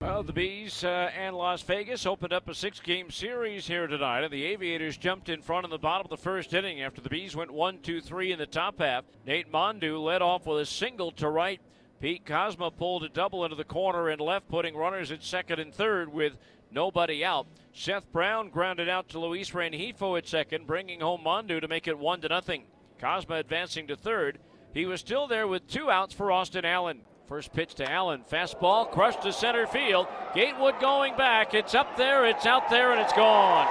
Well, 0.00 0.22
the 0.22 0.32
Bees 0.32 0.84
uh, 0.84 1.10
and 1.16 1.34
Las 1.34 1.62
Vegas 1.62 2.06
opened 2.06 2.32
up 2.32 2.48
a 2.48 2.54
six 2.54 2.78
game 2.78 3.10
series 3.10 3.66
here 3.66 3.88
tonight, 3.88 4.22
and 4.22 4.32
the 4.32 4.44
Aviators 4.44 4.96
jumped 4.96 5.28
in 5.28 5.42
front 5.42 5.64
in 5.64 5.70
the 5.70 5.78
bottom 5.78 6.06
of 6.06 6.10
the 6.10 6.16
first 6.16 6.54
inning 6.54 6.80
after 6.80 7.00
the 7.00 7.08
Bees 7.08 7.34
went 7.34 7.50
1 7.50 7.80
2 7.80 8.00
3 8.00 8.30
in 8.30 8.38
the 8.38 8.46
top 8.46 8.78
half. 8.78 9.04
Nate 9.26 9.50
Mondou 9.50 10.00
led 10.00 10.22
off 10.22 10.46
with 10.46 10.60
a 10.60 10.66
single 10.66 11.10
to 11.12 11.28
right. 11.28 11.60
Pete 12.00 12.24
Kozma 12.24 12.70
pulled 12.76 13.02
a 13.02 13.08
double 13.08 13.44
into 13.44 13.56
the 13.56 13.64
corner 13.64 14.08
and 14.08 14.20
left, 14.20 14.48
putting 14.48 14.76
runners 14.76 15.10
at 15.10 15.24
second 15.24 15.58
and 15.58 15.74
third 15.74 16.12
with 16.12 16.36
nobody 16.70 17.24
out. 17.24 17.48
Seth 17.72 18.12
Brown 18.12 18.50
grounded 18.50 18.88
out 18.88 19.08
to 19.08 19.18
Luis 19.18 19.50
Rengifo 19.50 20.16
at 20.16 20.28
second, 20.28 20.68
bringing 20.68 21.00
home 21.00 21.22
Mondou 21.24 21.60
to 21.60 21.66
make 21.66 21.88
it 21.88 21.98
1 21.98 22.20
to 22.20 22.28
nothing. 22.28 22.66
Kozma 23.00 23.40
advancing 23.40 23.88
to 23.88 23.96
third. 23.96 24.38
He 24.72 24.86
was 24.86 25.00
still 25.00 25.26
there 25.26 25.48
with 25.48 25.66
two 25.66 25.90
outs 25.90 26.14
for 26.14 26.30
Austin 26.30 26.64
Allen. 26.64 27.00
First 27.28 27.52
pitch 27.52 27.74
to 27.74 27.90
Allen. 27.90 28.22
Fastball 28.32 28.90
crushed 28.90 29.20
to 29.20 29.34
center 29.34 29.66
field. 29.66 30.06
Gatewood 30.34 30.80
going 30.80 31.14
back. 31.14 31.52
It's 31.52 31.74
up 31.74 31.94
there, 31.98 32.24
it's 32.24 32.46
out 32.46 32.70
there, 32.70 32.92
and 32.92 33.00
it's 33.02 33.12
gone. 33.12 33.68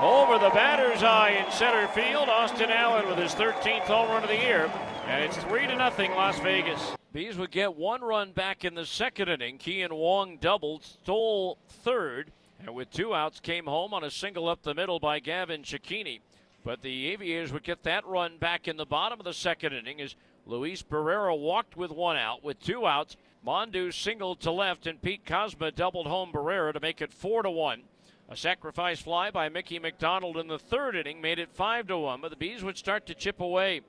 Over 0.00 0.38
the 0.38 0.50
batter's 0.50 1.02
eye 1.02 1.44
in 1.44 1.50
center 1.50 1.88
field. 1.88 2.28
Austin 2.28 2.70
Allen 2.70 3.08
with 3.08 3.18
his 3.18 3.34
13th 3.34 3.80
home 3.80 4.08
run 4.10 4.22
of 4.22 4.28
the 4.28 4.36
year. 4.36 4.70
And 5.08 5.24
it's 5.24 5.36
3 5.38 5.66
to 5.66 5.74
nothing 5.74 6.12
Las 6.12 6.38
Vegas. 6.38 6.80
Bees 7.12 7.36
would 7.36 7.50
get 7.50 7.74
one 7.74 8.00
run 8.00 8.30
back 8.30 8.64
in 8.64 8.76
the 8.76 8.86
second 8.86 9.28
inning. 9.28 9.58
Kean 9.58 9.92
Wong 9.92 10.38
doubled, 10.40 10.84
stole 10.84 11.58
third, 11.68 12.30
and 12.60 12.76
with 12.76 12.92
two 12.92 13.12
outs 13.12 13.40
came 13.40 13.64
home 13.64 13.92
on 13.92 14.04
a 14.04 14.10
single 14.10 14.48
up 14.48 14.62
the 14.62 14.74
middle 14.74 15.00
by 15.00 15.18
Gavin 15.18 15.64
Cecchini. 15.64 16.20
But 16.64 16.82
the 16.82 17.08
Aviators 17.08 17.52
would 17.52 17.64
get 17.64 17.82
that 17.82 18.06
run 18.06 18.36
back 18.38 18.68
in 18.68 18.76
the 18.76 18.86
bottom 18.86 19.18
of 19.18 19.24
the 19.24 19.32
second 19.32 19.72
inning 19.72 20.00
as 20.00 20.14
Luis 20.48 20.82
Barrera 20.82 21.38
walked 21.38 21.76
with 21.76 21.90
one 21.90 22.16
out. 22.16 22.42
With 22.42 22.58
two 22.58 22.86
outs, 22.86 23.18
Mondou 23.46 23.92
singled 23.92 24.40
to 24.40 24.50
left, 24.50 24.86
and 24.86 25.00
Pete 25.00 25.26
Kozma 25.26 25.74
doubled 25.74 26.06
home 26.06 26.32
Barrera 26.32 26.72
to 26.72 26.80
make 26.80 27.02
it 27.02 27.12
four 27.12 27.42
to 27.42 27.50
one. 27.50 27.82
A 28.30 28.36
sacrifice 28.36 29.00
fly 29.00 29.30
by 29.30 29.50
Mickey 29.50 29.78
McDonald 29.78 30.38
in 30.38 30.48
the 30.48 30.58
third 30.58 30.96
inning 30.96 31.20
made 31.20 31.38
it 31.38 31.52
five 31.52 31.86
to 31.88 31.98
one, 31.98 32.22
but 32.22 32.30
the 32.30 32.36
Bees 32.36 32.64
would 32.64 32.78
start 32.78 33.04
to 33.06 33.14
chip 33.14 33.40
away. 33.40 33.82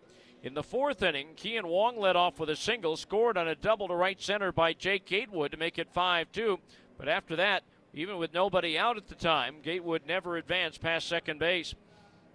In 0.44 0.54
the 0.54 0.64
fourth 0.64 1.02
inning, 1.02 1.30
Kean 1.38 1.66
Wong 1.66 1.98
led 1.98 2.18
off 2.18 2.40
with 2.40 2.50
a 2.50 2.56
single, 2.58 2.98
scored 2.98 3.38
on 3.38 3.48
a 3.48 3.56
double 3.56 3.88
to 3.88 3.96
right 3.96 4.22
center 4.22 4.52
by 4.52 4.74
Jake 4.74 5.06
Gatewood 5.06 5.52
to 5.52 5.58
make 5.58 5.80
it 5.80 5.90
5 5.90 6.32
2. 6.32 6.60
But 6.98 7.08
after 7.08 7.38
that, 7.38 7.64
even 7.94 8.18
with 8.18 8.34
nobody 8.34 8.78
out 8.78 8.98
at 8.98 9.08
the 9.08 9.16
time, 9.16 9.58
Gatewood 9.64 10.06
never 10.06 10.36
advanced 10.36 10.82
past 10.82 11.08
second 11.08 11.40
base. 11.40 11.74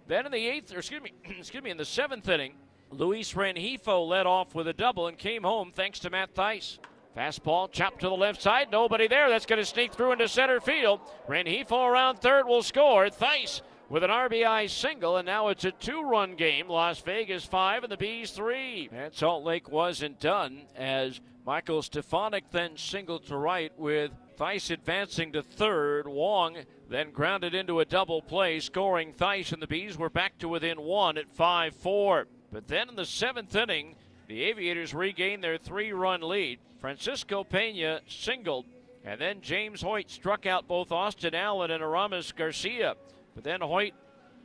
Then 0.07 0.25
in 0.25 0.31
the 0.31 0.47
eighth, 0.47 0.73
or 0.73 0.79
excuse 0.79 1.01
me, 1.01 1.13
excuse 1.37 1.63
me, 1.63 1.69
in 1.69 1.77
the 1.77 1.85
seventh 1.85 2.27
inning, 2.27 2.53
Luis 2.97 3.33
Rengifo 3.33 4.07
led 4.07 4.25
off 4.25 4.55
with 4.55 4.67
a 4.67 4.73
double 4.73 5.07
and 5.07 5.17
came 5.17 5.43
home 5.43 5.71
thanks 5.73 5.99
to 5.99 6.09
Matt 6.09 6.33
Thaiss. 6.33 6.79
Fastball 7.15 7.71
chopped 7.71 8.01
to 8.01 8.09
the 8.09 8.15
left 8.15 8.41
side. 8.41 8.71
Nobody 8.71 9.07
there. 9.07 9.29
That's 9.29 9.45
going 9.45 9.61
to 9.61 9.65
sneak 9.65 9.93
through 9.93 10.13
into 10.13 10.27
center 10.27 10.59
field. 10.59 10.99
Rengifo 11.27 11.87
around 11.87 12.17
third 12.17 12.45
will 12.45 12.63
score. 12.63 13.07
Thaiss 13.07 13.61
with 13.89 14.03
an 14.03 14.09
RBI 14.09 14.69
single, 14.69 15.17
and 15.17 15.25
now 15.25 15.49
it's 15.49 15.63
a 15.63 15.71
two 15.71 16.01
run 16.01 16.35
game. 16.35 16.67
Las 16.67 16.99
Vegas 17.01 17.45
five 17.45 17.83
and 17.83 17.91
the 17.91 17.97
Bees 17.97 18.31
three. 18.31 18.89
And 18.91 19.13
Salt 19.13 19.43
Lake 19.43 19.69
wasn't 19.69 20.19
done 20.19 20.63
as 20.75 21.21
Michael 21.45 21.81
Stefanik 21.81 22.49
then 22.51 22.75
singled 22.75 23.25
to 23.27 23.37
right 23.37 23.71
with 23.77 24.11
Thaiss 24.37 24.71
advancing 24.71 25.31
to 25.33 25.43
third. 25.43 26.07
Wong 26.07 26.57
then 26.89 27.11
grounded 27.11 27.53
into 27.53 27.79
a 27.79 27.85
double 27.85 28.21
play, 28.21 28.59
scoring 28.59 29.13
Thaiss, 29.13 29.53
and 29.53 29.61
the 29.61 29.67
Bees 29.67 29.97
were 29.97 30.09
back 30.09 30.37
to 30.39 30.49
within 30.49 30.81
one 30.81 31.17
at 31.17 31.31
5 31.31 31.75
4. 31.75 32.27
But 32.51 32.67
then 32.67 32.89
in 32.89 32.95
the 32.95 33.05
seventh 33.05 33.55
inning, 33.55 33.95
the 34.27 34.43
Aviators 34.43 34.93
regained 34.93 35.43
their 35.43 35.57
three 35.57 35.91
run 35.91 36.21
lead. 36.21 36.59
Francisco 36.79 37.43
Pena 37.43 38.01
singled, 38.07 38.65
and 39.03 39.19
then 39.19 39.41
James 39.41 39.81
Hoyt 39.81 40.09
struck 40.09 40.45
out 40.45 40.67
both 40.67 40.91
Austin 40.91 41.35
Allen 41.35 41.71
and 41.71 41.83
Aramis 41.83 42.31
Garcia. 42.31 42.95
But 43.33 43.43
then 43.43 43.61
Hoyt 43.61 43.93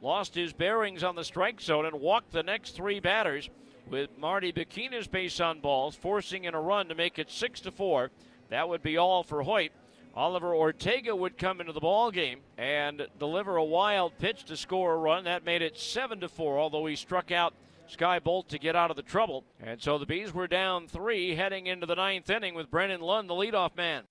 lost 0.03 0.35
his 0.35 0.53
bearings 0.53 1.05
on 1.05 1.15
the 1.15 1.25
strike 1.25 1.61
zone 1.61 1.87
and 1.87 2.01
walked 2.01 2.33
the 2.33 2.43
next 2.43 2.73
three 2.73 3.01
batters 3.01 3.51
with 3.89 4.17
Marty 4.19 4.53
Bechina's 4.53 5.07
base 5.07 5.41
on 5.41 5.61
balls, 5.61 5.95
forcing 5.95 6.45
in 6.45 6.55
a 6.55 6.61
run 6.61 6.89
to 6.89 6.95
make 6.95 7.19
it 7.19 7.31
six 7.31 7.61
to 7.61 7.71
four. 7.71 8.11
That 8.49 8.69
would 8.69 8.83
be 8.83 8.97
all 8.97 9.23
for 9.23 9.43
Hoyt. 9.43 9.73
Oliver 10.15 10.55
Ortega 10.55 11.15
would 11.15 11.39
come 11.39 11.61
into 11.61 11.73
the 11.73 11.81
ball 11.81 12.11
game 12.11 12.41
and 12.59 13.07
deliver 13.19 13.57
a 13.57 13.65
wild 13.65 14.19
pitch 14.19 14.45
to 14.45 14.57
score 14.57 14.95
a 14.95 14.99
run. 14.99 15.25
That 15.25 15.45
made 15.45 15.63
it 15.63 15.79
seven 15.79 16.21
to 16.21 16.29
four, 16.29 16.59
although 16.59 16.87
he 16.87 16.97
struck 16.97 17.31
out 17.31 17.55
Skye 17.91 18.19
Bolt 18.19 18.49
to 18.49 18.59
get 18.59 18.77
out 18.77 18.91
of 18.91 18.97
the 18.97 19.03
trouble. 19.03 19.45
And 19.61 19.81
so 19.81 19.99
the 19.99 20.07
Bees 20.07 20.33
were 20.33 20.47
down 20.47 20.89
three 20.89 21.35
heading 21.35 21.67
into 21.67 21.87
the 21.87 21.95
ninth 21.95 22.31
inning 22.31 22.55
with 22.55 22.71
Brennan 22.71 23.01
Lund, 23.01 23.29
the 23.29 23.35
leadoff 23.35 23.77
man. 23.77 24.05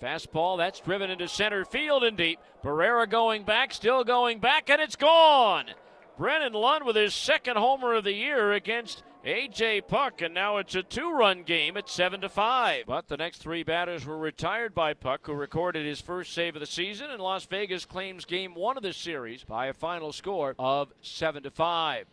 Fastball, 0.00 0.58
that's 0.58 0.80
driven 0.80 1.10
into 1.10 1.28
center 1.28 1.64
field 1.64 2.02
and 2.04 2.16
deep. 2.16 2.40
Barrera 2.62 3.08
going 3.08 3.44
back, 3.44 3.72
still 3.72 4.04
going 4.04 4.40
back, 4.40 4.68
and 4.68 4.80
it's 4.80 4.96
gone. 4.96 5.66
Brennan 6.18 6.52
Lund 6.52 6.84
with 6.84 6.96
his 6.96 7.14
second 7.14 7.56
homer 7.56 7.94
of 7.94 8.04
the 8.04 8.12
year 8.12 8.52
against 8.52 9.02
AJ 9.24 9.86
Puk, 9.86 10.20
and 10.20 10.34
now 10.34 10.56
it's 10.56 10.74
a 10.74 10.82
two-run 10.82 11.44
game 11.44 11.76
at 11.76 11.88
seven 11.88 12.20
to 12.22 12.28
five. 12.28 12.86
But 12.86 13.06
the 13.06 13.16
next 13.16 13.38
three 13.38 13.62
batters 13.62 14.04
were 14.04 14.18
retired 14.18 14.74
by 14.74 14.94
Puk, 14.94 15.26
who 15.26 15.32
recorded 15.32 15.86
his 15.86 16.00
first 16.00 16.32
save 16.32 16.56
of 16.56 16.60
the 16.60 16.66
season, 16.66 17.10
and 17.10 17.22
Las 17.22 17.46
Vegas 17.46 17.84
claims 17.84 18.24
game 18.24 18.54
one 18.54 18.76
of 18.76 18.82
the 18.82 18.92
series 18.92 19.44
by 19.44 19.66
a 19.66 19.72
final 19.72 20.12
score 20.12 20.56
of 20.58 20.92
seven 21.02 21.44
to 21.44 21.50
five. 21.52 22.06